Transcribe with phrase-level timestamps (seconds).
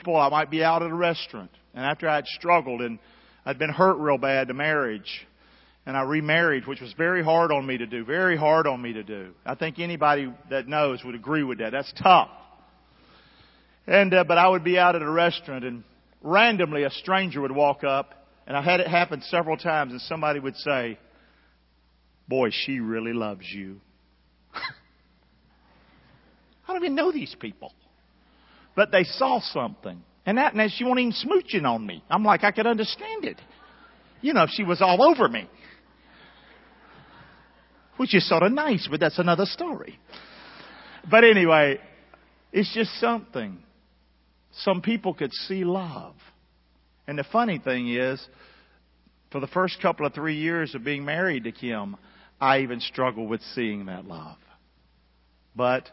[0.00, 2.98] people, I might be out at a restaurant, and after I'd struggled and
[3.44, 5.26] I'd been hurt real bad to marriage,
[5.86, 8.92] and I remarried, which was very hard on me to do, very hard on me
[8.94, 9.32] to do.
[9.44, 11.72] I think anybody that knows would agree with that.
[11.72, 12.30] That's tough.
[13.86, 15.84] And, uh, but I would be out at a restaurant and
[16.22, 18.14] randomly a stranger would walk up
[18.46, 20.98] and I had it happen several times and somebody would say,
[22.28, 23.80] boy, she really loves you.
[26.68, 27.72] I don't even know these people.
[28.74, 30.02] But they saw something.
[30.26, 32.04] And that, and she wasn't even smooching on me.
[32.10, 33.40] I'm like, I could understand it.
[34.20, 35.48] You know, if she was all over me.
[37.96, 39.98] Which is sort of nice, but that's another story.
[41.10, 41.78] But anyway,
[42.52, 43.58] it's just something.
[44.52, 46.14] Some people could see love.
[47.06, 48.24] And the funny thing is,
[49.32, 51.96] for the first couple of three years of being married to Kim,
[52.40, 54.38] I even struggled with seeing that love.
[55.54, 55.88] But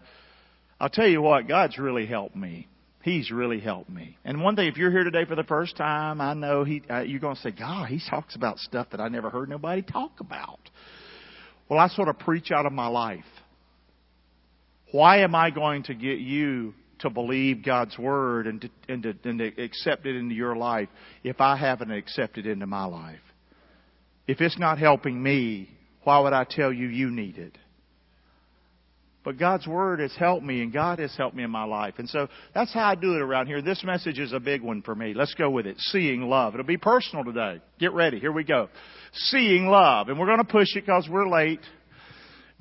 [0.80, 2.68] I'll tell you what, God's really helped me.
[3.08, 4.18] He's really helped me.
[4.26, 7.00] And one thing, if you're here today for the first time, I know he, uh,
[7.00, 10.20] you're going to say, God, he talks about stuff that I never heard nobody talk
[10.20, 10.60] about.
[11.70, 13.24] Well, I sort of preach out of my life.
[14.92, 19.16] Why am I going to get you to believe God's Word and to, and to,
[19.24, 20.90] and to accept it into your life
[21.24, 23.22] if I haven't accepted it into my life?
[24.28, 25.70] If it's not helping me,
[26.04, 27.58] why would I tell you you need it?
[29.28, 31.96] But God's Word has helped me and God has helped me in my life.
[31.98, 33.62] And so that's how I do it around here.
[33.62, 35.14] This message is a big one for me.
[35.14, 35.76] Let's go with it.
[35.80, 36.54] Seeing love.
[36.54, 37.60] It'll be personal today.
[37.78, 38.22] Get ready.
[38.22, 38.70] Here we go.
[39.12, 40.08] Seeing love.
[40.08, 41.60] And we're going to push it because we're late.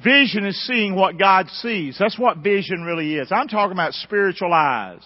[0.03, 1.99] Vision is seeing what God sees.
[2.01, 3.31] That's what vision really is.
[3.31, 5.05] I'm talking about spiritual eyes.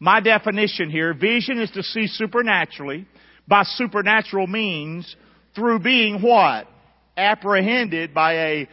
[0.00, 3.06] My definition here, vision is to see supernaturally
[3.46, 5.14] by supernatural means
[5.54, 6.68] through being what?
[7.16, 8.68] apprehended by a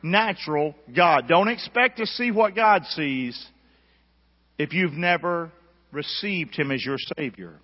[0.00, 1.28] supernatural God.
[1.28, 3.46] Don't expect to see what God sees
[4.58, 5.52] if you've never
[5.92, 7.60] received Him as your Savior.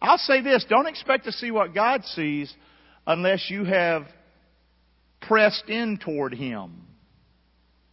[0.00, 2.52] I'll say this, don't expect to see what God sees
[3.06, 4.04] unless you have
[5.22, 6.86] pressed in toward Him.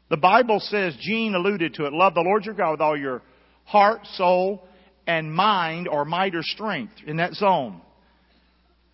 [0.09, 3.22] The Bible says, Gene alluded to it, love the Lord your God with all your
[3.64, 4.68] heart, soul,
[5.08, 7.81] and mind or might or strength in that zone.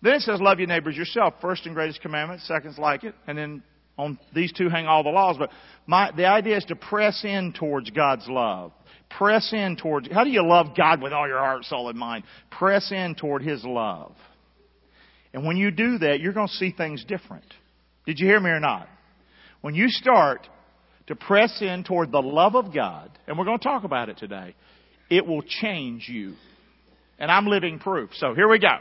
[0.00, 1.34] Then it says, love your neighbors yourself.
[1.40, 3.16] First and greatest commandment, second's like it.
[3.26, 3.62] And then
[3.98, 5.36] on these two hang all the laws.
[5.38, 5.50] But
[5.86, 8.72] my, the idea is to press in towards God's love.
[9.10, 12.24] Press in towards, how do you love God with all your heart, soul, and mind?
[12.50, 14.12] Press in toward His love.
[15.32, 17.44] And when you do that, you're going to see things different.
[18.06, 18.88] Did you hear me or not?
[19.60, 20.46] When you start
[21.08, 24.18] to press in toward the love of God, and we're going to talk about it
[24.18, 24.54] today,
[25.10, 26.34] it will change you.
[27.18, 28.10] And I'm living proof.
[28.14, 28.78] So here we go.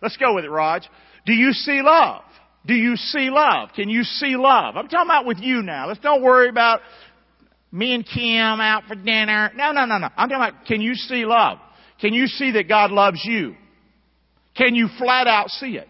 [0.00, 0.88] Let's go with it, Raj.
[1.26, 2.22] Do you see love?
[2.66, 3.70] Do you see love?
[3.74, 4.76] Can you see love?
[4.76, 5.88] I'm talking about with you now.
[5.88, 6.80] Let's don't worry about
[7.72, 9.50] me and Kim out for dinner.
[9.56, 10.08] No, no, no, no.
[10.16, 11.58] I'm talking about can you see love?
[12.00, 13.56] Can you see that God loves you?
[14.56, 15.88] Can you flat out see it?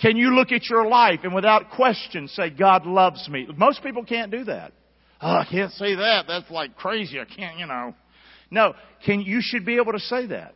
[0.00, 3.48] Can you look at your life and without question say, God loves me?
[3.56, 4.72] Most people can't do that.
[5.20, 6.26] Oh, I can't say that.
[6.28, 7.18] That's like crazy.
[7.18, 7.94] I can't, you know.
[8.50, 8.74] No,
[9.04, 10.54] can, you should be able to say that.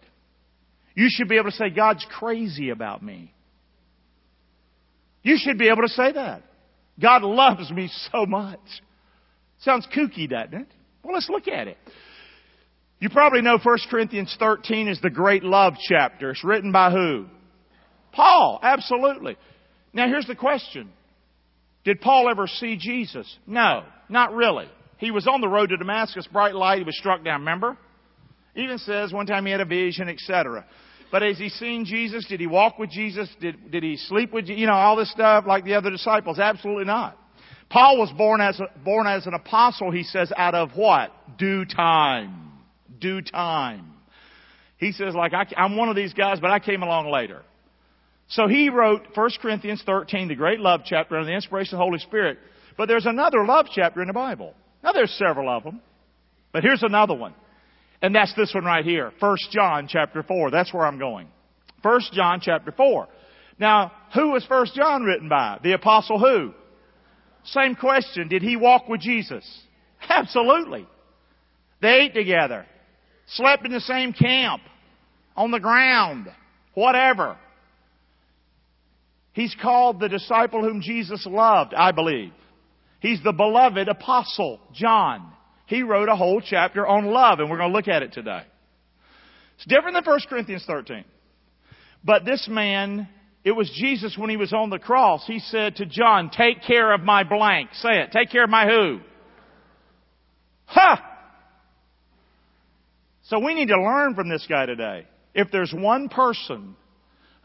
[0.94, 3.32] You should be able to say, God's crazy about me.
[5.22, 6.42] You should be able to say that.
[7.00, 8.60] God loves me so much.
[9.60, 10.68] Sounds kooky, doesn't it?
[11.02, 11.78] Well, let's look at it.
[12.98, 16.30] You probably know 1 Corinthians 13 is the great love chapter.
[16.30, 17.26] It's written by who?
[18.12, 19.36] Paul, absolutely.
[19.92, 20.90] Now here's the question.
[21.84, 23.36] Did Paul ever see Jesus?
[23.46, 24.68] No, not really.
[24.98, 27.76] He was on the road to Damascus, bright light, he was struck down, remember?
[28.54, 30.64] Even says one time he had a vision, etc.
[31.12, 32.24] But has he seen Jesus?
[32.26, 33.28] Did he walk with Jesus?
[33.38, 36.38] Did, did he sleep with, you know, all this stuff like the other disciples?
[36.38, 37.18] Absolutely not.
[37.68, 41.12] Paul was born as, a, born as an apostle, he says, out of what?
[41.36, 42.52] Due time.
[42.98, 43.92] Due time.
[44.78, 47.42] He says, like, I, I'm one of these guys, but I came along later.
[48.28, 51.84] So he wrote 1 Corinthians 13, the great love chapter under the inspiration of the
[51.84, 52.38] Holy Spirit.
[52.78, 54.54] But there's another love chapter in the Bible.
[54.82, 55.82] Now there's several of them.
[56.52, 57.34] But here's another one.
[58.02, 59.12] And that's this one right here.
[59.20, 60.50] 1 John chapter 4.
[60.50, 61.28] That's where I'm going.
[61.82, 63.08] 1 John chapter 4.
[63.60, 65.60] Now, who was 1 John written by?
[65.62, 66.52] The apostle who?
[67.44, 68.28] Same question.
[68.28, 69.44] Did he walk with Jesus?
[70.08, 70.86] Absolutely.
[71.80, 72.66] They ate together.
[73.28, 74.62] Slept in the same camp.
[75.36, 76.26] On the ground.
[76.74, 77.36] Whatever.
[79.32, 82.32] He's called the disciple whom Jesus loved, I believe.
[83.00, 85.32] He's the beloved apostle, John
[85.72, 88.42] he wrote a whole chapter on love, and we're going to look at it today.
[89.56, 91.04] It's different than 1 Corinthians 13.
[92.04, 93.08] But this man,
[93.42, 95.24] it was Jesus when he was on the cross.
[95.26, 97.70] He said to John, take care of my blank.
[97.72, 98.12] Say it.
[98.12, 99.00] Take care of my who?
[100.66, 101.08] Ha!
[103.24, 105.06] So we need to learn from this guy today.
[105.34, 106.76] If there's one person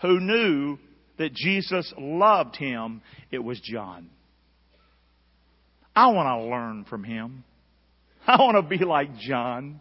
[0.01, 0.77] who knew
[1.17, 3.01] that Jesus loved him,
[3.31, 4.09] it was John.
[5.95, 7.45] I want to learn from him.
[8.27, 9.79] I want to be like John.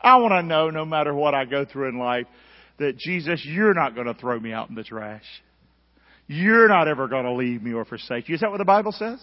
[0.00, 2.26] I want to know no matter what I go through in life
[2.78, 5.24] that Jesus, you're not going to throw me out in the trash.
[6.26, 8.34] You're not ever going to leave me or forsake you.
[8.34, 9.22] Is that what the Bible says?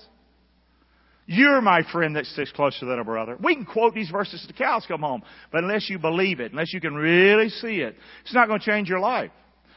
[1.25, 3.37] You're my friend that sticks closer than a brother.
[3.41, 6.51] We can quote these verses to the cows come home, but unless you believe it,
[6.51, 9.31] unless you can really see it, it's not going to change your life.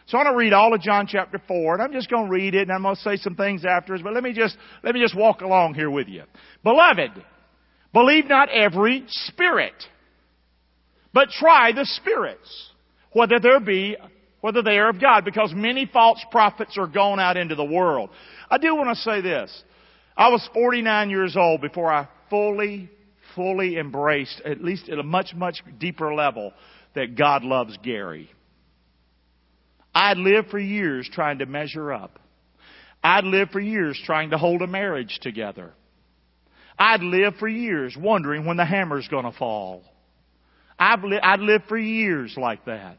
[0.06, 2.30] So I want to read all of John chapter 4, and I'm just going to
[2.30, 4.94] read it, and I'm going to say some things afterwards, but let me just, let
[4.94, 6.22] me just walk along here with you.
[6.62, 7.10] Beloved,
[7.92, 9.74] believe not every spirit,
[11.12, 12.70] but try the spirits,
[13.12, 13.96] whether there be,
[14.40, 18.10] whether they are of God, because many false prophets are gone out into the world.
[18.50, 19.62] I do want to say this.
[20.16, 22.90] I was 49 years old before I fully,
[23.34, 26.52] fully embraced, at least at a much, much deeper level,
[26.94, 28.30] that God loves Gary.
[29.94, 32.18] I'd lived for years trying to measure up.
[33.02, 35.72] I'd lived for years trying to hold a marriage together.
[36.78, 39.82] I'd lived for years wondering when the hammer's gonna fall.
[40.78, 42.98] I've li- I'd lived for years like that.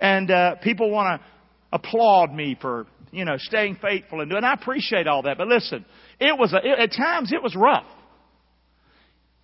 [0.00, 1.26] And, uh, people want to
[1.72, 5.38] applaud me for, you know, staying faithful and doing, I appreciate all that.
[5.38, 5.84] But listen,
[6.18, 7.86] it was, a, it, at times it was rough.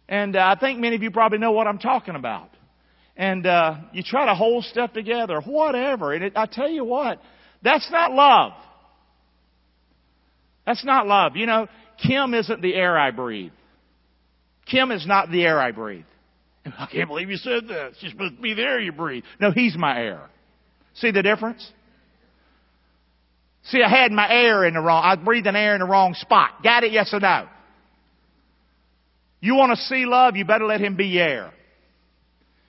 [0.09, 2.51] And uh, I think many of you probably know what I'm talking about
[3.19, 6.15] and uh, you try to hold stuff together, whatever.
[6.15, 7.21] And it, I tell you what,
[7.63, 8.53] that's not love.
[10.65, 11.35] That's not love.
[11.35, 11.67] You know,
[12.07, 13.53] Kim isn't the air I breathe.
[14.71, 16.05] Kim is not the air I breathe.
[16.67, 17.93] I can't believe you said that.
[18.01, 19.25] She's supposed to be the air you breathe.
[19.41, 20.29] No, he's my air.
[20.95, 21.67] See the difference?
[23.65, 26.15] See, I had my air in the wrong, I was breathing air in the wrong
[26.15, 26.63] spot.
[26.63, 26.93] Got it?
[26.93, 27.47] Yes or no?
[29.41, 31.53] You want to see love, you better let him be air.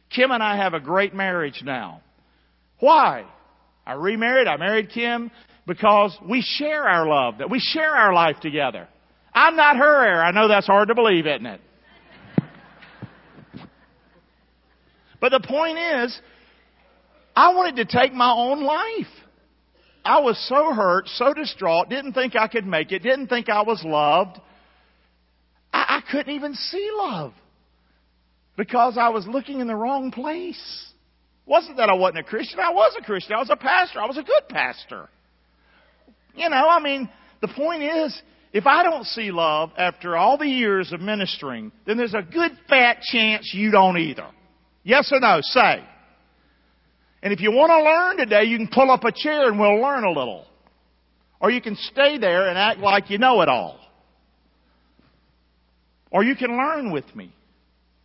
[0.09, 2.01] Kim and I have a great marriage now.
[2.79, 3.25] Why?
[3.85, 5.31] I remarried, I married Kim
[5.65, 8.87] because we share our love, that we share our life together.
[9.33, 10.23] I'm not her air.
[10.23, 11.61] I know that's hard to believe, isn't it?
[15.21, 16.19] But the point is,
[17.35, 19.11] I wanted to take my own life.
[20.03, 23.61] I was so hurt, so distraught, didn't think I could make it, didn't think I
[23.61, 24.39] was loved.
[25.73, 27.33] I, I couldn't even see love
[28.57, 30.89] because I was looking in the wrong place.
[31.45, 32.59] Wasn't that I wasn't a Christian?
[32.59, 33.33] I was a Christian.
[33.33, 33.99] I was a pastor.
[33.99, 35.09] I was a good pastor.
[36.35, 37.09] You know, I mean,
[37.41, 41.97] the point is, if I don't see love after all the years of ministering, then
[41.97, 44.27] there's a good fat chance you don't either.
[44.83, 45.39] Yes or no?
[45.41, 45.83] Say.
[47.21, 49.81] And if you want to learn today, you can pull up a chair and we'll
[49.81, 50.45] learn a little.
[51.39, 53.79] Or you can stay there and act like you know it all.
[56.11, 57.31] Or you can learn with me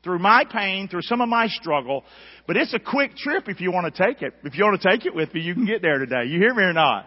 [0.02, 2.04] through my pain, through some of my struggle.
[2.46, 4.34] But it's a quick trip if you want to take it.
[4.44, 6.24] If you want to take it with me, you can get there today.
[6.26, 7.06] You hear me or not?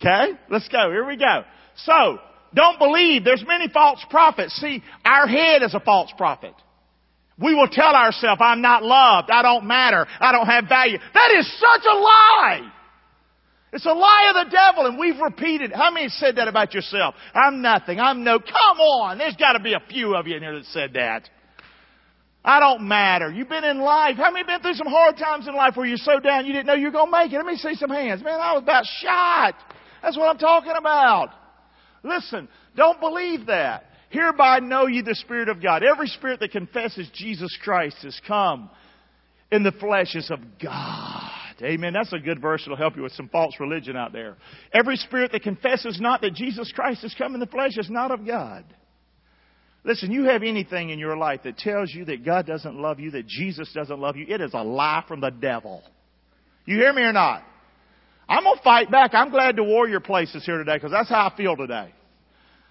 [0.00, 0.38] Okay?
[0.48, 0.90] Let's go.
[0.90, 1.42] Here we go.
[1.76, 2.18] So,
[2.54, 3.24] don't believe.
[3.24, 4.54] There's many false prophets.
[4.56, 6.54] See, our head is a false prophet.
[7.38, 9.30] We will tell ourselves, I'm not loved.
[9.30, 10.06] I don't matter.
[10.20, 10.98] I don't have value.
[10.98, 12.72] That is such a lie.
[13.72, 15.72] It's a lie of the devil, and we've repeated.
[15.72, 17.14] How many said that about yourself?
[17.34, 18.00] I'm nothing.
[18.00, 18.40] I'm no.
[18.40, 19.18] Come on.
[19.18, 21.30] There's got to be a few of you in here that said that.
[22.44, 23.30] I don't matter.
[23.30, 24.16] You've been in life.
[24.16, 26.66] How many been through some hard times in life where you're so down you didn't
[26.66, 27.36] know you were going to make it?
[27.36, 28.24] Let me see some hands.
[28.24, 29.54] Man, I was about shot.
[30.02, 31.30] That's what I'm talking about.
[32.02, 33.84] Listen, don't believe that.
[34.10, 35.82] Hereby know ye the Spirit of God.
[35.84, 38.70] Every spirit that confesses Jesus Christ has come
[39.52, 41.30] in the flesh is of God.
[41.62, 41.92] Amen.
[41.92, 44.36] That's a good verse that'll help you with some false religion out there.
[44.72, 48.10] Every spirit that confesses not that Jesus Christ has come in the flesh is not
[48.10, 48.64] of God.
[49.84, 53.12] Listen, you have anything in your life that tells you that God doesn't love you,
[53.12, 55.82] that Jesus doesn't love you, it is a lie from the devil.
[56.66, 57.42] You hear me or not?
[58.30, 59.12] I'm going to fight back.
[59.12, 61.92] I'm glad the warrior place is here today because that's how I feel today.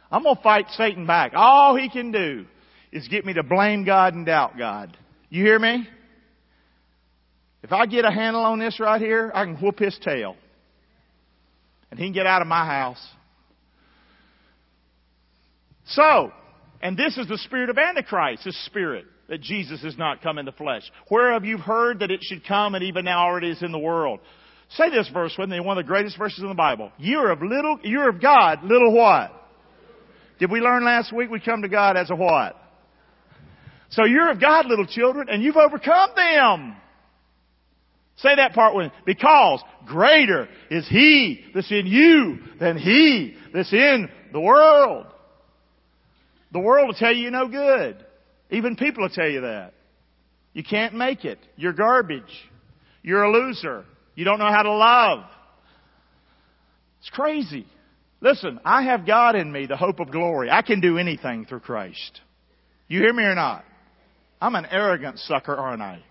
[0.10, 1.34] I'm going to fight Satan back.
[1.36, 2.46] All he can do
[2.94, 4.96] is get me to blame God and doubt God.
[5.30, 5.86] You hear me?
[7.62, 10.38] If I get a handle on this right here, I can whoop his tail.
[11.92, 13.06] And he can get out of my house.
[15.88, 16.32] So,
[16.82, 20.46] and this is the spirit of Antichrist, this spirit that Jesus has not come in
[20.46, 20.84] the flesh.
[21.12, 24.22] Whereof you've heard that it should come and even now already is in the world.
[24.72, 26.92] Say this verse with me, one of the greatest verses in the Bible.
[26.98, 29.32] You're of little, you're of God, little what?
[30.40, 32.56] Did we learn last week we come to God as a what?
[33.90, 36.76] So you're of God, little children, and you've overcome them.
[38.18, 38.92] Say that part with me.
[39.06, 45.08] Because greater is He that's in you than He that's in the world.
[46.52, 48.06] The world will tell you no good.
[48.52, 49.74] Even people will tell you that.
[50.54, 51.40] You can't make it.
[51.56, 52.24] You're garbage.
[53.02, 53.86] You're a loser.
[54.20, 55.24] You don't know how to love.
[57.00, 57.66] It's crazy.
[58.20, 60.52] Listen, I have God in me, the hope of glory.
[60.52, 62.20] I can do anything through Christ.
[62.90, 63.64] You hear me or not?
[64.42, 66.04] I'm an arrogant sucker, aren't I?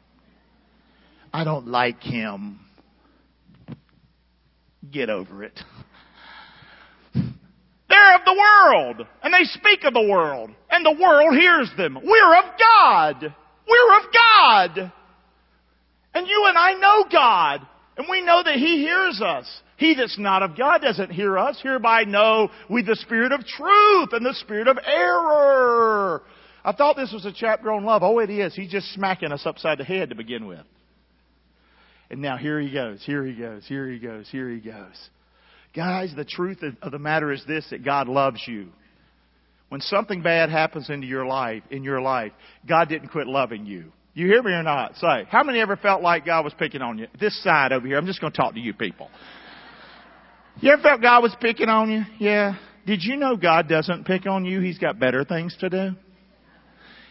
[1.34, 2.60] I don't like him.
[4.90, 5.60] Get over it.
[7.12, 11.98] They're of the world, and they speak of the world, and the world hears them.
[12.02, 13.20] We're of God.
[13.20, 14.92] We're of God.
[16.14, 17.66] And you and I know God,
[17.98, 19.46] and we know that He hears us.
[19.76, 21.58] He that's not of God doesn't hear us.
[21.62, 26.22] Hereby know we the spirit of truth and the spirit of error.
[26.64, 28.02] I thought this was a chapter on love.
[28.02, 28.54] Oh, it is.
[28.54, 30.64] He's just smacking us upside the head to begin with.
[32.10, 35.10] And now here he goes, here he goes, here he goes, here he goes.
[35.74, 38.68] Guys, the truth of the matter is this that God loves you.
[39.68, 42.32] When something bad happens into your life, in your life,
[42.66, 43.92] God didn't quit loving you.
[44.18, 44.96] You hear me or not?
[44.96, 47.06] Say, how many ever felt like God was picking on you?
[47.20, 49.08] This side over here, I'm just going to talk to you people.
[50.60, 52.02] You ever felt God was picking on you?
[52.18, 52.56] Yeah.
[52.84, 54.60] Did you know God doesn't pick on you?
[54.60, 55.90] He's got better things to do.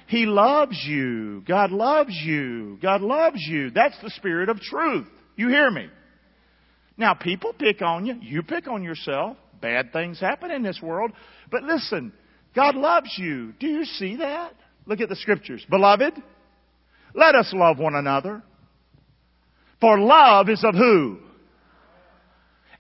[0.08, 1.44] He loves you.
[1.48, 2.78] God loves you.
[2.82, 3.70] God loves you.
[3.70, 5.08] That's the spirit of truth.
[5.38, 5.88] You hear me?
[6.98, 8.16] Now, people pick on you.
[8.22, 9.38] You pick on yourself.
[9.62, 11.12] Bad things happen in this world.
[11.52, 12.12] But listen,
[12.54, 13.54] God loves you.
[13.62, 14.56] Do you see that?
[14.86, 15.66] Look at the scriptures.
[15.70, 16.22] Beloved,
[17.18, 18.44] let us love one another.
[19.82, 21.18] For love is of who?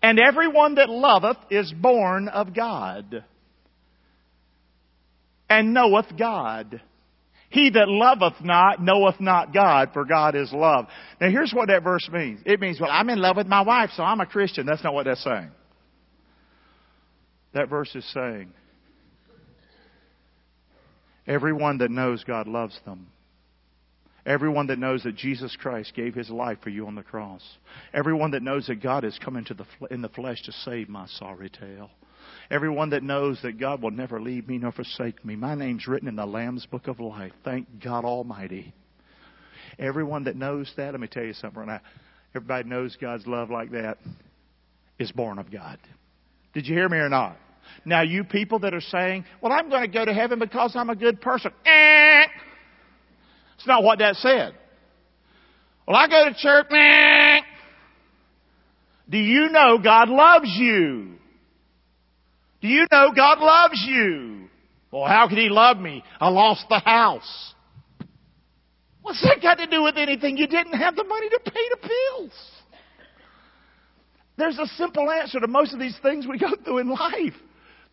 [0.01, 3.25] And everyone that loveth is born of God
[5.49, 6.81] and knoweth God.
[7.49, 10.85] He that loveth not knoweth not God, for God is love.
[11.19, 12.39] Now here's what that verse means.
[12.45, 14.67] It means, well, I'm in love with my wife, so I'm a Christian.
[14.67, 15.49] That's not what that's saying.
[17.53, 18.53] That verse is saying,
[21.25, 23.07] everyone that knows God loves them.
[24.27, 27.41] Everyone that knows that Jesus Christ gave his life for you on the cross.
[27.93, 31.07] Everyone that knows that God has come into the, in the flesh to save my
[31.07, 31.89] sorry tail.
[32.51, 35.37] Everyone that knows that God will never leave me nor forsake me.
[35.37, 37.31] My name's written in the Lamb's Book of Life.
[37.45, 38.73] Thank God Almighty.
[39.79, 41.81] Everyone that knows that, let me tell you something right now.
[42.35, 43.97] Everybody knows God's love like that
[44.99, 45.77] is born of God.
[46.53, 47.37] Did you hear me or not?
[47.85, 50.89] Now, you people that are saying, well, I'm going to go to heaven because I'm
[50.89, 51.51] a good person.
[51.65, 52.25] Eh.
[53.57, 54.53] It's not what that said.
[55.87, 56.67] Well, I go to church.
[56.71, 57.39] Eh.
[59.09, 61.13] Do you know God loves you?
[62.61, 64.47] Do you know God loves you?
[64.91, 66.03] Well, how could He love me?
[66.19, 67.53] I lost the house.
[69.01, 70.35] What's that got to do with anything?
[70.37, 72.33] You didn't have the money to pay the bills.
[74.37, 77.33] There's a simple answer to most of these things we go through in life.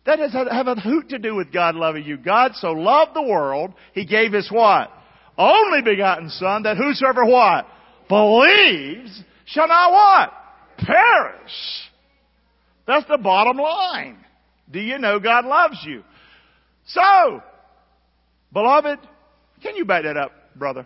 [0.05, 2.17] That has have a hoot to do with God loving you.
[2.17, 4.91] God so loved the world, He gave His what?
[5.37, 7.67] Only begotten Son, that whosoever what?
[8.07, 10.33] Believes shall not what?
[10.77, 11.51] Perish.
[12.87, 14.17] That's the bottom line.
[14.71, 16.03] Do you know God loves you?
[16.87, 17.41] So,
[18.53, 18.99] beloved,
[19.61, 20.85] can you back that up, brother?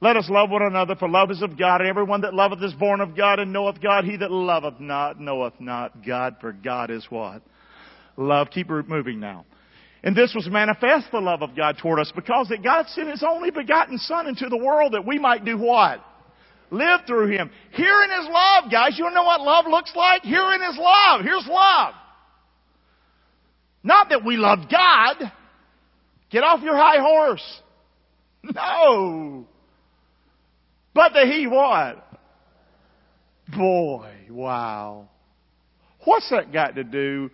[0.00, 2.74] Let us love one another, for love is of God, and everyone that loveth is
[2.74, 4.04] born of God and knoweth God.
[4.04, 7.40] He that loveth not knoweth not God, for God is what?
[8.16, 8.48] Love.
[8.50, 9.46] Keep moving now.
[10.04, 13.24] And this was manifest the love of God toward us because that God sent His
[13.26, 16.04] only begotten Son into the world that we might do what?
[16.70, 17.50] Live through Him.
[17.72, 18.98] Herein is love, guys.
[18.98, 20.22] You don't know what love looks like?
[20.22, 21.22] Herein is love.
[21.22, 21.94] Here's love.
[23.82, 25.32] Not that we love God.
[26.30, 27.60] Get off your high horse.
[28.54, 29.46] No.
[30.92, 32.06] But that He what?
[33.56, 35.08] Boy, wow.
[36.04, 37.30] What's that got to do?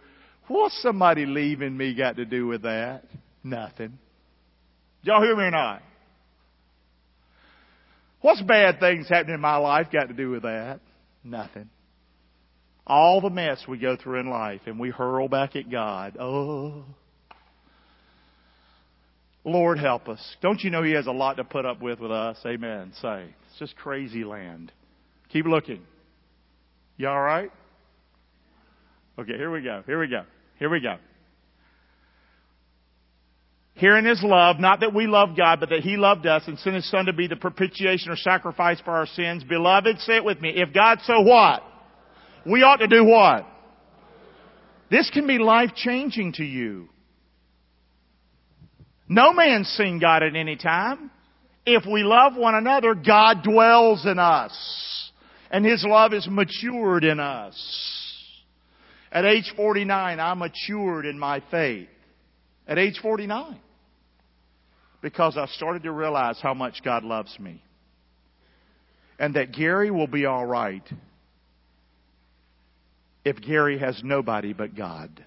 [0.50, 3.04] What's somebody leaving me got to do with that?
[3.44, 4.00] Nothing.
[5.02, 5.80] Y'all hear me or not?
[8.20, 10.80] What's bad things happening in my life got to do with that?
[11.22, 11.70] Nothing.
[12.84, 16.16] All the mess we go through in life and we hurl back at God.
[16.18, 16.82] Oh.
[19.44, 20.36] Lord help us.
[20.42, 22.38] Don't you know He has a lot to put up with with us?
[22.44, 22.90] Amen.
[23.00, 23.26] Say.
[23.50, 24.72] It's just crazy land.
[25.32, 25.82] Keep looking.
[26.96, 27.52] You alright?
[29.16, 29.84] Okay, here we go.
[29.86, 30.24] Here we go.
[30.60, 30.96] Here we go.
[33.74, 36.76] Herein is love, not that we love God, but that He loved us and sent
[36.76, 39.42] His Son to be the propitiation or sacrifice for our sins.
[39.42, 40.50] Beloved, say it with me.
[40.50, 41.62] If God so what?
[42.44, 43.46] We ought to do what?
[44.90, 46.90] This can be life changing to you.
[49.08, 51.10] No man's seen God at any time.
[51.64, 55.10] If we love one another, God dwells in us.
[55.50, 57.99] And His love is matured in us.
[59.12, 61.88] At age 49, I matured in my faith.
[62.66, 63.58] At age 49.
[65.02, 67.62] Because I started to realize how much God loves me.
[69.18, 70.88] And that Gary will be alright
[73.24, 75.24] if Gary has nobody but God.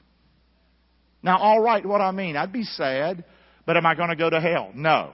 [1.22, 3.24] Now, alright, what I mean, I'd be sad,
[3.66, 4.72] but am I going to go to hell?
[4.74, 5.14] No.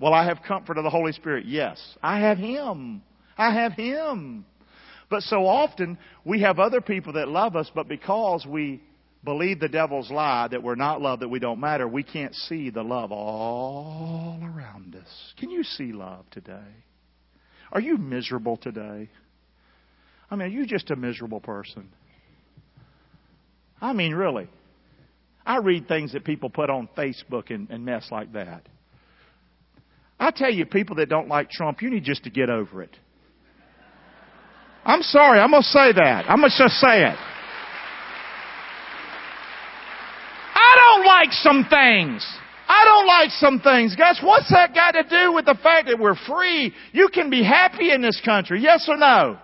[0.00, 1.46] Will I have comfort of the Holy Spirit?
[1.46, 1.80] Yes.
[2.02, 3.02] I have Him.
[3.36, 4.44] I have Him.
[5.10, 8.82] But so often we have other people that love us, but because we
[9.24, 12.70] believe the devil's lie that we're not loved, that we don't matter, we can't see
[12.70, 15.34] the love all around us.
[15.38, 16.74] Can you see love today?
[17.72, 19.08] Are you miserable today?
[20.30, 21.88] I mean, are you just a miserable person?
[23.80, 24.48] I mean, really.
[25.46, 28.68] I read things that people put on Facebook and, and mess like that.
[30.20, 32.94] I tell you, people that don't like Trump, you need just to get over it.
[34.88, 36.24] I'm sorry, I'm going to say that.
[36.30, 37.18] I'm going to just say it.
[40.54, 42.26] I don't like some things.
[42.66, 43.94] I don't like some things.
[43.96, 46.72] Guys, what's that got to do with the fact that we're free?
[46.92, 49.38] You can be happy in this country, yes or no?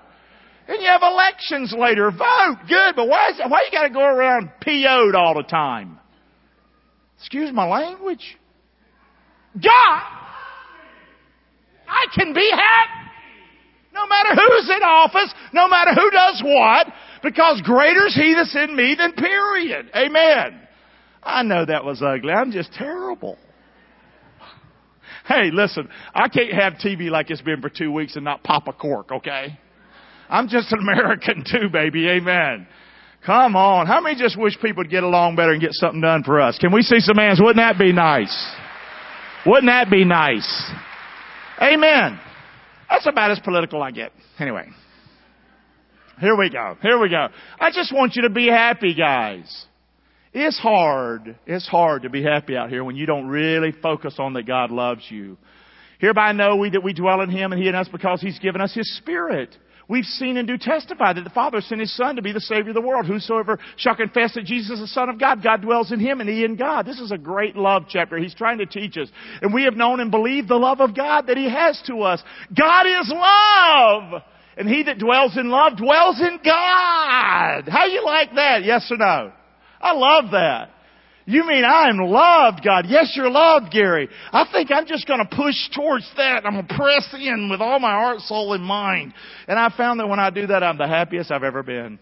[0.66, 2.10] And you have elections later.
[2.10, 5.98] Vote, good, but why, is, why you got to go around PO'd all the time?
[7.18, 8.38] Excuse my language.
[9.54, 10.02] God,
[11.86, 13.03] I can be happy.
[13.94, 16.88] No matter who's in office, no matter who does what,
[17.22, 19.90] because greater is He that's in me than period.
[19.94, 20.60] Amen.
[21.22, 22.32] I know that was ugly.
[22.32, 23.38] I'm just terrible.
[25.26, 28.68] Hey, listen, I can't have TV like it's been for two weeks and not pop
[28.68, 29.58] a cork, okay?
[30.28, 32.08] I'm just an American too, baby.
[32.08, 32.66] Amen.
[33.24, 33.86] Come on.
[33.86, 36.58] How many just wish people would get along better and get something done for us?
[36.58, 37.40] Can we see some hands?
[37.40, 38.54] Wouldn't that be nice?
[39.46, 40.72] Wouldn't that be nice?
[41.60, 42.20] Amen.
[42.94, 44.12] That's about as political I get.
[44.38, 44.68] Anyway.
[46.20, 46.76] Here we go.
[46.80, 47.26] Here we go.
[47.58, 49.66] I just want you to be happy, guys.
[50.32, 51.36] It's hard.
[51.44, 54.70] It's hard to be happy out here when you don't really focus on that God
[54.70, 55.36] loves you.
[55.98, 58.60] Hereby know we that we dwell in Him and He in us because He's given
[58.60, 59.56] us His Spirit.
[59.88, 62.70] We've seen and do testify that the Father sent His Son to be the Savior
[62.70, 63.06] of the world.
[63.06, 66.28] Whosoever shall confess that Jesus is the Son of God, God dwells in Him and
[66.28, 66.86] He in God.
[66.86, 68.16] This is a great love chapter.
[68.16, 69.08] He's trying to teach us.
[69.42, 72.22] And we have known and believed the love of God that He has to us.
[72.56, 74.22] God is love!
[74.56, 77.68] And he that dwells in love dwells in God.
[77.68, 78.64] How you like that?
[78.64, 79.32] Yes or no?
[79.80, 80.70] I love that.
[81.26, 82.84] You mean I'm loved, God?
[82.86, 84.08] Yes, you're loved, Gary.
[84.30, 86.44] I think I'm just going to push towards that.
[86.44, 89.14] I'm going to press in with all my heart, soul, and mind.
[89.48, 91.98] And I found that when I do that, I'm the happiest I've ever been.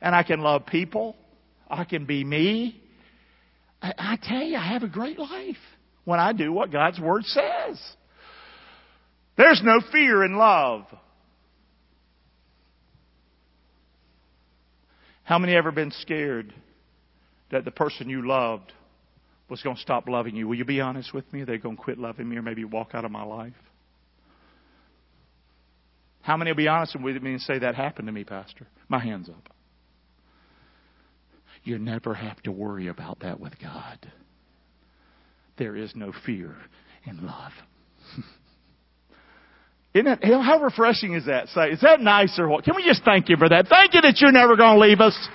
[0.00, 1.14] And I can love people.
[1.68, 2.82] I can be me.
[3.80, 5.56] I, I tell you, I have a great life
[6.04, 7.80] when I do what God's Word says.
[9.36, 10.84] There's no fear in love.
[15.22, 16.52] How many ever been scared
[17.50, 18.72] that the person you loved
[19.48, 20.46] was going to stop loving you.
[20.46, 21.44] Will you be honest with me?
[21.44, 23.52] They're going to quit loving me or maybe walk out of my life?
[26.22, 28.66] How many will be honest with me and say that happened to me, Pastor?
[28.88, 29.48] My hands up.
[31.64, 33.98] You never have to worry about that with God.
[35.58, 36.56] There is no fear
[37.04, 37.52] in love.
[39.94, 41.48] Isn't that, how refreshing is that?
[41.48, 42.64] Say, is that nice or what?
[42.64, 43.66] Can we just thank you for that?
[43.68, 45.28] Thank you that you're never going to leave us.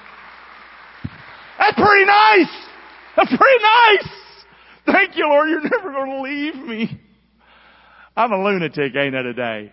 [1.58, 2.68] That's pretty nice.
[3.16, 4.10] That's pretty nice.
[4.86, 5.50] Thank you, Lord.
[5.50, 7.02] You're never going to leave me.
[8.16, 9.72] I'm a lunatic, ain't I, today?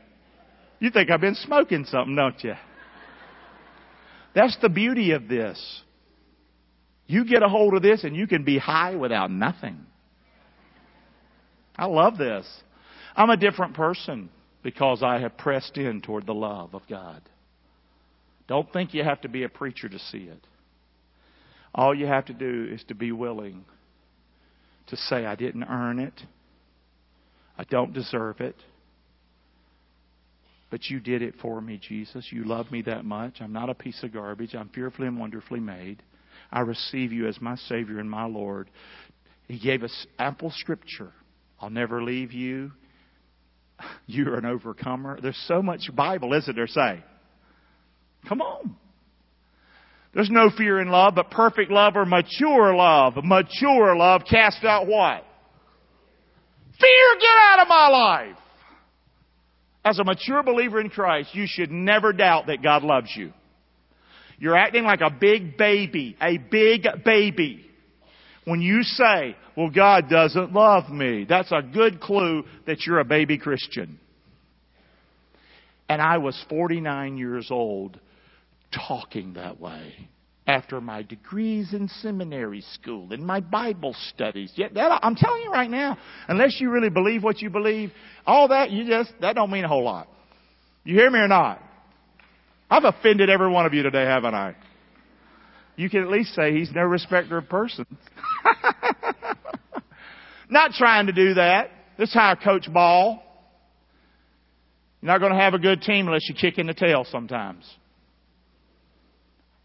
[0.80, 2.54] You think I've been smoking something, don't you?
[4.34, 5.82] That's the beauty of this.
[7.06, 9.86] You get a hold of this and you can be high without nothing.
[11.76, 12.46] I love this.
[13.14, 14.30] I'm a different person
[14.62, 17.22] because I have pressed in toward the love of God.
[18.48, 20.46] Don't think you have to be a preacher to see it.
[21.74, 23.64] All you have to do is to be willing
[24.88, 26.20] to say, I didn't earn it.
[27.56, 28.56] I don't deserve it.
[30.70, 32.28] But you did it for me, Jesus.
[32.30, 33.40] You love me that much.
[33.40, 34.54] I'm not a piece of garbage.
[34.54, 36.02] I'm fearfully and wonderfully made.
[36.50, 38.70] I receive you as my Savior and my Lord.
[39.48, 41.12] He gave us ample scripture.
[41.60, 42.72] I'll never leave you.
[44.06, 45.18] You're an overcomer.
[45.20, 46.66] There's so much Bible, isn't there?
[46.66, 47.02] Say.
[48.28, 48.76] Come on.
[50.14, 53.14] There's no fear in love, but perfect love or mature love.
[53.22, 55.24] Mature love cast out what?
[56.78, 58.36] Fear, get out of my life.
[59.84, 63.32] As a mature believer in Christ, you should never doubt that God loves you.
[64.38, 67.64] You're acting like a big baby, a big baby.
[68.44, 73.04] When you say, well, God doesn't love me, that's a good clue that you're a
[73.04, 73.98] baby Christian.
[75.88, 77.98] And I was 49 years old
[78.72, 80.08] talking that way.
[80.44, 84.52] after my degrees in seminary school and my Bible studies.
[84.56, 87.92] That, I'm telling you right now, unless you really believe what you believe,
[88.26, 90.08] all that you just that don't mean a whole lot.
[90.84, 91.62] You hear me or not?
[92.68, 94.56] I've offended every one of you today, haven't I?
[95.76, 97.86] You can at least say he's no respecter of persons.
[100.50, 101.70] not trying to do that.
[101.98, 103.22] This is how I coach ball.
[105.00, 107.64] You're not going to have a good team unless you kick in the tail sometimes.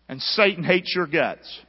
[0.10, 1.62] And Satan hates your guts.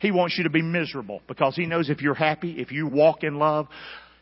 [0.00, 3.22] He wants you to be miserable because he knows if you're happy, if you walk
[3.22, 3.68] in love,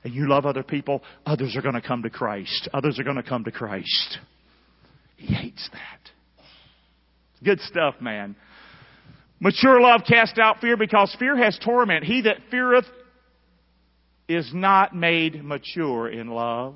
[0.04, 2.68] and you love other people, others are going to come to Christ.
[2.72, 4.18] Others are going to come to Christ.
[5.16, 6.10] He hates that.
[7.44, 8.36] Good stuff, man.
[9.40, 12.04] Mature love casts out fear because fear has torment.
[12.04, 12.86] He that feareth
[14.28, 16.74] is not made mature in love.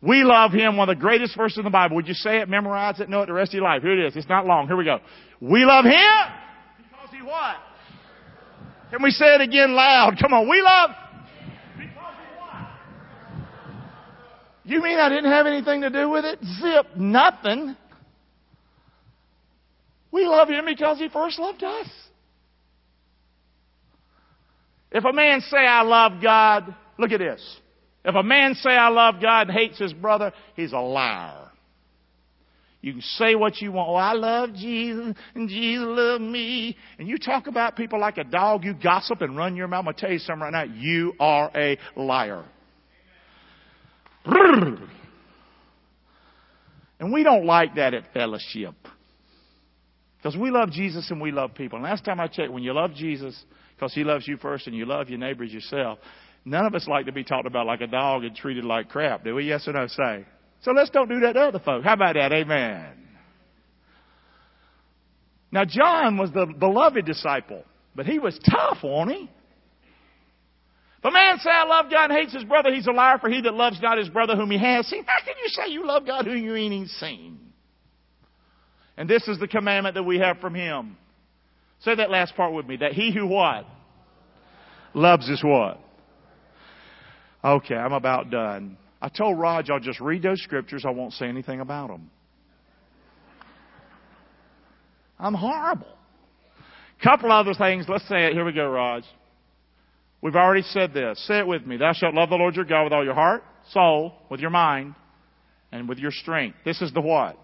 [0.00, 1.96] We love him, one of the greatest verses in the Bible.
[1.96, 3.82] Would you say it, memorize it, know it the rest of your life?
[3.82, 4.16] Here it is.
[4.16, 4.68] It's not long.
[4.68, 5.00] Here we go.
[5.40, 5.92] We love him
[6.76, 7.56] because he what?
[8.90, 10.16] Can we say it again loud?
[10.20, 10.48] Come on.
[10.48, 10.90] We love
[11.76, 12.68] because he what?
[14.64, 16.38] You mean I didn't have anything to do with it?
[16.60, 16.96] Zip.
[16.96, 17.76] Nothing.
[20.12, 21.88] We love him because he first loved us.
[24.90, 27.58] If a man say I love God, look at this.
[28.04, 31.48] If a man say I love God and hates his brother, he's a liar.
[32.80, 33.88] You can say what you want.
[33.90, 36.76] Oh, I love Jesus and Jesus loved me.
[36.98, 38.64] And you talk about people like a dog.
[38.64, 39.80] You gossip and run your mouth.
[39.80, 40.74] I'm going to tell you something right now.
[40.74, 42.44] You are a liar.
[47.00, 48.74] And we don't like that at fellowship.
[50.18, 51.76] Because we love Jesus and we love people.
[51.78, 54.76] And last time I checked, when you love Jesus, because he loves you first and
[54.76, 55.98] you love your neighbors yourself,
[56.48, 59.22] None of us like to be talked about like a dog and treated like crap,
[59.22, 59.44] do we?
[59.44, 59.86] Yes or no?
[59.86, 60.24] Say.
[60.62, 61.84] So let's don't do that to other folks.
[61.84, 62.32] How about that?
[62.32, 62.86] Amen.
[65.52, 69.30] Now John was the beloved disciple, but he was tough, wasn't he?
[70.98, 73.28] If a man say I love God and hates his brother, he's a liar, for
[73.28, 75.04] he that loves not his brother whom he has seen.
[75.04, 77.38] How can you say you love God whom you ain't seen?
[78.96, 80.96] And this is the commandment that we have from him.
[81.80, 82.78] Say that last part with me.
[82.78, 83.66] That he who what?
[84.94, 85.78] Loves is what?
[87.44, 88.76] Okay, I'm about done.
[89.00, 90.84] I told Raj I'll just read those scriptures.
[90.86, 92.10] I won't say anything about them.
[95.18, 95.86] I'm horrible.
[97.02, 97.86] Couple other things.
[97.88, 98.32] Let's say it.
[98.32, 99.04] Here we go, Raj.
[100.20, 101.24] We've already said this.
[101.26, 101.76] Say it with me.
[101.76, 104.94] Thou shalt love the Lord your God with all your heart, soul, with your mind,
[105.70, 106.56] and with your strength.
[106.64, 107.38] This is the what?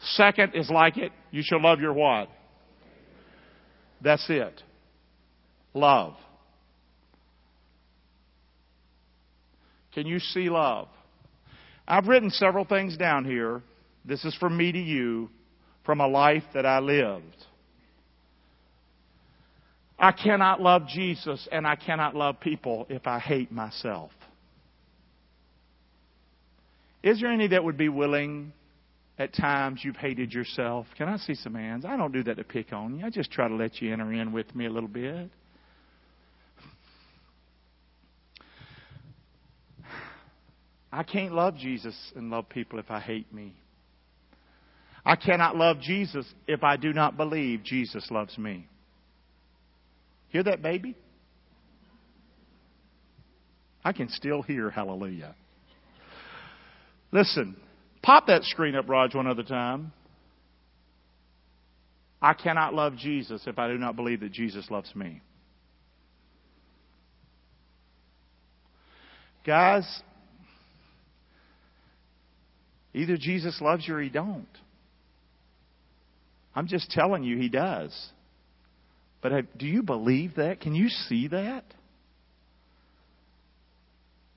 [0.00, 1.12] Second is like it.
[1.30, 2.28] You shall love your what?
[4.00, 4.62] That's it.
[5.74, 6.14] Love.
[9.98, 10.86] Can you see love?
[11.88, 13.62] I've written several things down here.
[14.04, 15.28] This is from me to you,
[15.84, 17.24] from a life that I lived.
[19.98, 24.12] I cannot love Jesus and I cannot love people if I hate myself.
[27.02, 28.52] Is there any that would be willing
[29.18, 30.86] at times you've hated yourself?
[30.96, 31.84] Can I see some hands?
[31.84, 33.04] I don't do that to pick on you.
[33.04, 35.28] I just try to let you enter in with me a little bit.
[40.92, 43.54] I can't love Jesus and love people if I hate me.
[45.04, 48.66] I cannot love Jesus if I do not believe Jesus loves me.
[50.28, 50.96] Hear that, baby?
[53.84, 55.34] I can still hear hallelujah.
[57.10, 57.56] Listen,
[58.02, 59.92] pop that screen up, Raj, one other time.
[62.20, 65.22] I cannot love Jesus if I do not believe that Jesus loves me.
[69.46, 70.02] Guys,
[72.94, 74.46] Either Jesus loves you or he don't.
[76.54, 77.94] I'm just telling you he does.
[79.20, 80.60] But do you believe that?
[80.60, 81.64] Can you see that?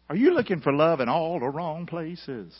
[0.10, 2.54] Are you looking for love in all the wrong places?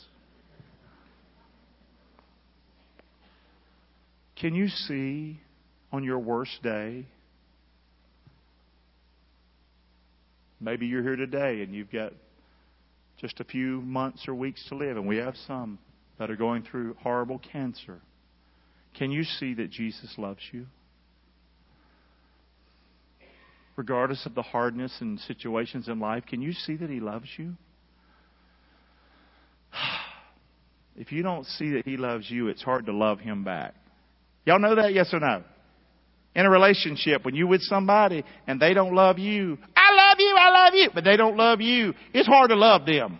[4.40, 5.38] Can you see
[5.92, 7.06] on your worst day?
[10.60, 12.12] Maybe you're here today and you've got
[13.22, 15.78] just a few months or weeks to live, and we have some
[16.18, 18.00] that are going through horrible cancer.
[18.98, 20.66] Can you see that Jesus loves you?
[23.76, 27.54] Regardless of the hardness and situations in life, can you see that He loves you?
[30.94, 33.74] If you don't see that He loves you, it's hard to love Him back.
[34.44, 35.42] Y'all know that, yes or no?
[36.34, 39.56] In a relationship, when you're with somebody and they don't love you,
[40.12, 41.94] love you, I love you, but they don't love you.
[42.12, 43.18] It's hard to love them.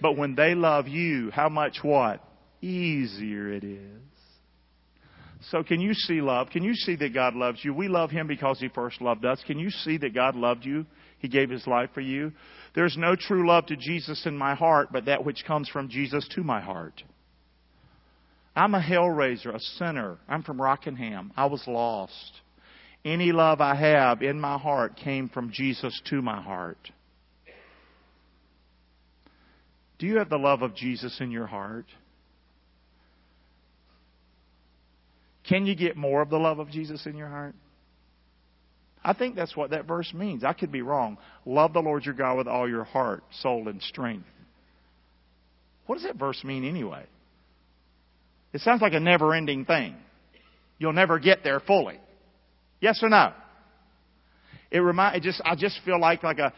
[0.00, 2.22] But when they love you, how much what?
[2.60, 3.80] easier it is.
[5.50, 6.50] So can you see love?
[6.50, 7.72] Can you see that God loves you?
[7.72, 9.42] We love Him because He first loved us.
[9.46, 10.84] Can you see that God loved you?
[11.20, 12.32] He gave His life for you.
[12.74, 16.28] There's no true love to Jesus in my heart, but that which comes from Jesus
[16.34, 17.02] to my heart.
[18.54, 20.18] I'm a hellraiser, a sinner.
[20.28, 21.32] I'm from Rockingham.
[21.36, 22.40] I was lost.
[23.08, 26.90] Any love I have in my heart came from Jesus to my heart.
[29.98, 31.86] Do you have the love of Jesus in your heart?
[35.48, 37.54] Can you get more of the love of Jesus in your heart?
[39.02, 40.44] I think that's what that verse means.
[40.44, 41.16] I could be wrong.
[41.46, 44.26] Love the Lord your God with all your heart, soul, and strength.
[45.86, 47.06] What does that verse mean anyway?
[48.52, 49.96] It sounds like a never ending thing.
[50.78, 51.98] You'll never get there fully.
[52.80, 53.32] Yes or no?
[54.70, 56.52] It remind it just I just feel like like a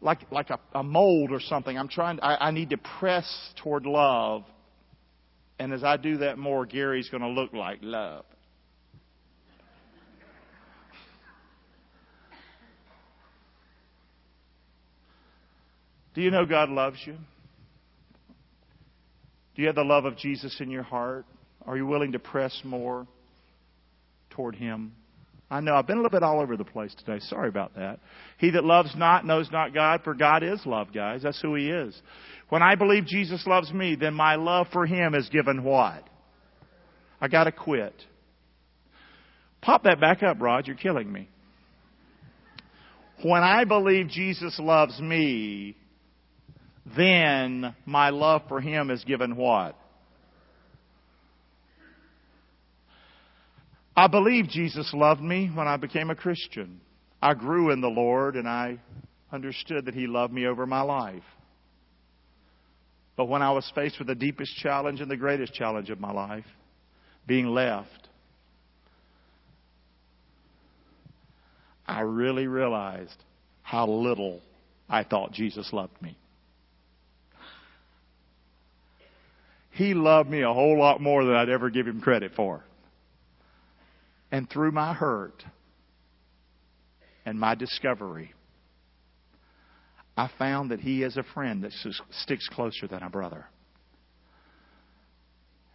[0.00, 1.76] like like a, a mold or something.
[1.76, 3.26] I'm trying I, I need to press
[3.62, 4.44] toward love.
[5.58, 8.24] And as I do that more, Gary's gonna look like love.
[16.14, 17.16] Do you know God loves you?
[19.54, 21.24] Do you have the love of Jesus in your heart?
[21.66, 23.06] Are you willing to press more
[24.30, 24.92] toward Him?
[25.52, 27.18] I know I've been a little bit all over the place today.
[27.26, 28.00] Sorry about that.
[28.38, 31.22] He that loves not knows not God, for God is love, guys.
[31.22, 32.00] That's who He is.
[32.48, 36.08] When I believe Jesus loves me, then my love for Him is given what?
[37.20, 37.94] I gotta quit.
[39.60, 40.66] Pop that back up, Rod.
[40.66, 41.28] You're killing me.
[43.22, 45.76] When I believe Jesus loves me,
[46.96, 49.76] then my love for him is given what?
[53.96, 56.80] I believe Jesus loved me when I became a Christian.
[57.20, 58.78] I grew in the Lord and I
[59.30, 61.22] understood that he loved me over my life.
[63.16, 66.10] But when I was faced with the deepest challenge and the greatest challenge of my
[66.10, 66.46] life,
[67.26, 68.08] being left,
[71.86, 73.22] I really realized
[73.62, 74.40] how little
[74.88, 76.16] I thought Jesus loved me.
[79.72, 82.62] He loved me a whole lot more than I'd ever give him credit for.
[84.32, 85.44] And through my hurt
[87.26, 88.32] and my discovery,
[90.16, 91.72] I found that he is a friend that
[92.10, 93.44] sticks closer than a brother.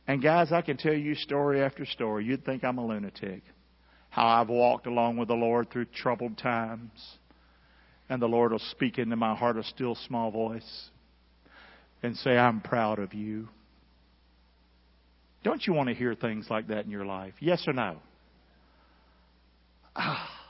[0.08, 2.26] And guys, I can tell you story after story.
[2.26, 3.44] You'd think I'm a lunatic.
[4.10, 6.92] How I've walked along with the Lord through troubled times.
[8.10, 10.90] And the Lord will speak into my heart a still small voice
[12.02, 13.50] and say, I'm proud of you.
[15.44, 17.34] Don't you want to hear things like that in your life?
[17.40, 17.98] Yes or no?
[19.98, 20.34] Ah.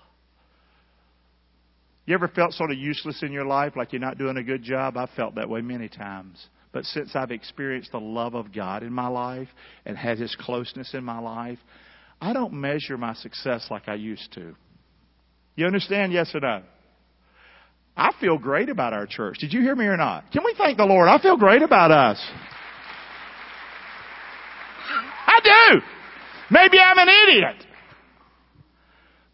[2.05, 4.63] You ever felt sort of useless in your life, like you're not doing a good
[4.63, 4.95] job?
[4.95, 6.47] I've felt that way many times.
[6.71, 9.49] But since I've experienced the love of God in my life
[9.85, 11.59] and had His closeness in my life,
[12.21, 14.55] I don't measure my success like I used to.
[15.57, 16.13] You understand?
[16.13, 16.61] Yes or no?
[17.97, 19.39] I feel great about our church.
[19.39, 20.31] Did you hear me or not?
[20.31, 21.09] Can we thank the Lord?
[21.09, 22.23] I feel great about us.
[25.27, 25.81] I do.
[26.51, 27.65] Maybe I'm an idiot.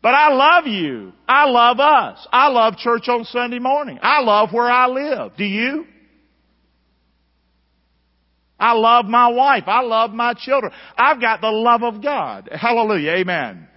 [0.03, 1.13] But I love you.
[1.29, 2.27] I love us.
[2.31, 3.97] I love church on Sunday morning.
[4.01, 5.31] I love where I live.
[5.37, 5.85] Do you?
[8.59, 9.63] I love my wife.
[9.65, 10.73] I love my children.
[10.97, 12.49] I've got the love of God.
[12.51, 13.11] Hallelujah.
[13.11, 13.69] Amen.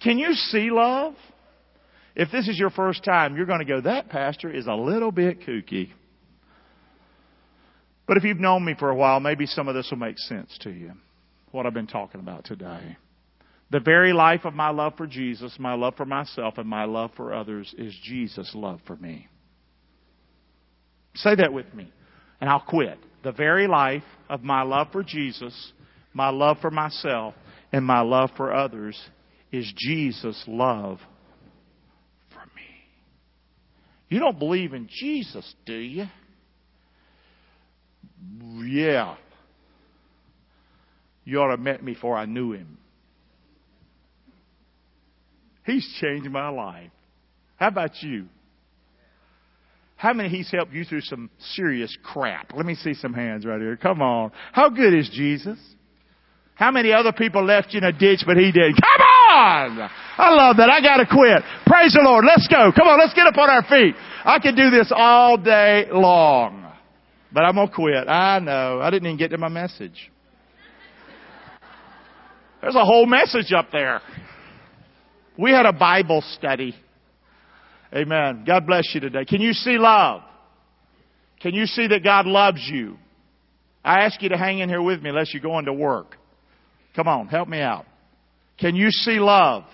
[0.00, 1.14] Can you see love?
[2.14, 5.10] If this is your first time, you're going to go, that pastor is a little
[5.10, 5.90] bit kooky.
[8.06, 10.56] But if you've known me for a while, maybe some of this will make sense
[10.60, 10.92] to you
[11.50, 12.96] what I've been talking about today.
[13.72, 17.10] The very life of my love for Jesus, my love for myself, and my love
[17.16, 19.28] for others is Jesus' love for me.
[21.14, 21.90] Say that with me,
[22.38, 22.98] and I'll quit.
[23.24, 25.72] The very life of my love for Jesus,
[26.12, 27.32] my love for myself,
[27.72, 29.00] and my love for others
[29.50, 30.98] is Jesus' love
[32.30, 32.68] for me.
[34.10, 36.04] You don't believe in Jesus, do you?
[38.64, 39.16] Yeah,
[41.24, 42.76] you ought to have met me before I knew him.
[45.64, 46.90] He's changed my life.
[47.56, 48.26] How about you?
[49.96, 52.52] How many he's helped you through some serious crap?
[52.56, 53.76] Let me see some hands right here.
[53.76, 54.32] Come on.
[54.50, 55.58] How good is Jesus?
[56.54, 58.74] How many other people left you in a ditch but he did?
[58.74, 59.90] Come on!
[60.18, 60.68] I love that.
[60.68, 61.42] I gotta quit.
[61.66, 62.24] Praise the Lord.
[62.24, 62.72] Let's go.
[62.76, 63.94] Come on, let's get up on our feet.
[64.24, 66.70] I could do this all day long.
[67.32, 68.08] But I'm gonna quit.
[68.08, 68.80] I know.
[68.82, 70.10] I didn't even get to my message.
[72.60, 74.00] There's a whole message up there.
[75.38, 76.74] We had a Bible study.
[77.94, 78.44] Amen.
[78.46, 79.24] God bless you today.
[79.24, 80.22] Can you see love?
[81.40, 82.96] Can you see that God loves you?
[83.84, 86.16] I ask you to hang in here with me unless you're going to work.
[86.94, 87.86] Come on, help me out.
[88.58, 89.64] Can you see love?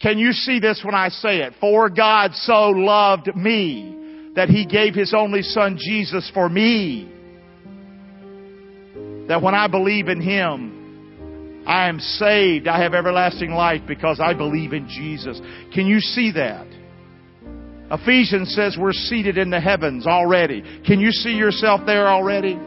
[0.00, 1.54] Can you see this when I say it?
[1.60, 7.12] For God so loved me that He gave His only Son Jesus for me.
[9.28, 10.77] That when I believe in Him,
[11.68, 12.66] I am saved.
[12.66, 15.38] I have everlasting life because I believe in Jesus.
[15.74, 16.66] Can you see that?
[17.90, 20.62] Ephesians says we're seated in the heavens already.
[20.86, 22.58] Can you see yourself there already?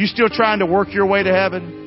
[0.00, 1.82] You still trying to work your way to heaven?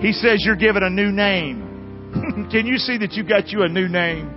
[0.00, 2.48] He says you're given a new name.
[2.50, 4.32] Can you see that you got you a new name?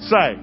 [0.00, 0.38] Say.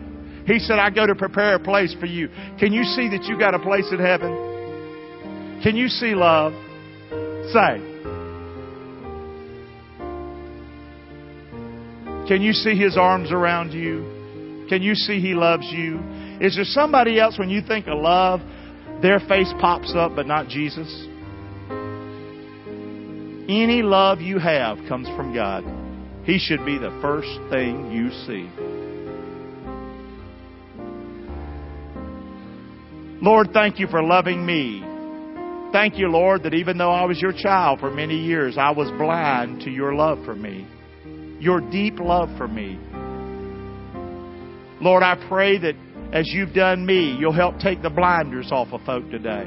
[0.46, 2.30] He said, I go to prepare a place for you.
[2.60, 5.60] Can you see that you got a place in heaven?
[5.64, 6.54] Can you see love?
[7.52, 7.92] Say.
[12.28, 14.66] Can you see His arms around you?
[14.70, 16.00] Can you see He loves you?
[16.40, 18.40] Is there somebody else when you think of love,
[19.02, 20.88] their face pops up but not Jesus?
[23.50, 25.66] Any love you have comes from God.
[26.24, 28.50] He should be the first thing you see.
[33.22, 34.91] Lord, thank you for loving me.
[35.72, 38.90] Thank you, Lord, that even though I was your child for many years, I was
[38.92, 40.68] blind to your love for me,
[41.40, 42.78] your deep love for me.
[44.82, 45.76] Lord, I pray that
[46.12, 49.46] as you've done me, you'll help take the blinders off of folk today.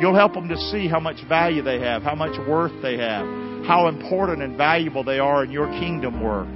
[0.00, 3.26] You'll help them to see how much value they have, how much worth they have,
[3.66, 6.48] how important and valuable they are in your kingdom work.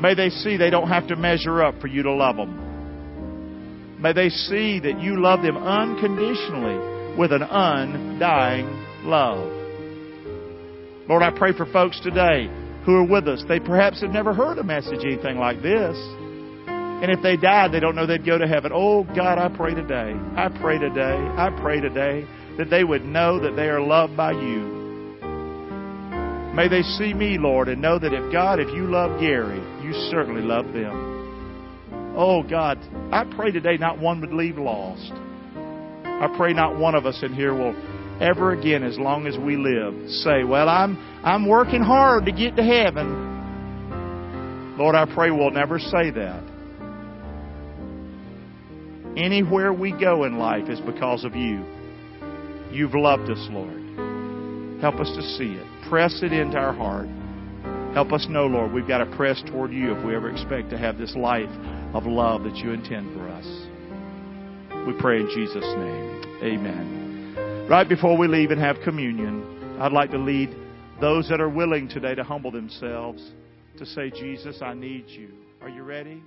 [0.00, 2.63] May they see they don't have to measure up for you to love them.
[4.04, 8.66] May they see that you love them unconditionally with an undying
[9.08, 9.48] love.
[11.08, 12.50] Lord, I pray for folks today
[12.84, 13.42] who are with us.
[13.48, 15.96] They perhaps have never heard a message anything like this.
[16.68, 18.72] And if they died, they don't know they'd go to heaven.
[18.74, 20.12] Oh, God, I pray today.
[20.36, 21.16] I pray today.
[21.38, 22.26] I pray today
[22.58, 25.16] that they would know that they are loved by you.
[26.54, 29.94] May they see me, Lord, and know that if God, if you love Gary, you
[30.10, 31.13] certainly love them.
[32.16, 32.78] Oh, God,
[33.12, 35.12] I pray today not one would leave lost.
[35.12, 37.74] I pray not one of us in here will
[38.20, 42.54] ever again, as long as we live, say, Well, I'm, I'm working hard to get
[42.56, 43.32] to heaven.
[44.78, 46.42] Lord, I pray we'll never say that.
[49.16, 51.64] Anywhere we go in life is because of you.
[52.70, 54.80] You've loved us, Lord.
[54.80, 55.66] Help us to see it.
[55.88, 57.08] Press it into our heart.
[57.94, 60.78] Help us know, Lord, we've got to press toward you if we ever expect to
[60.78, 61.50] have this life
[61.94, 63.46] of love that you intend for us.
[64.86, 66.40] We pray in Jesus' name.
[66.42, 67.66] Amen.
[67.70, 70.54] Right before we leave and have communion, I'd like to lead
[71.00, 73.32] those that are willing today to humble themselves
[73.78, 75.30] to say, Jesus, I need you.
[75.62, 76.22] Are you ready?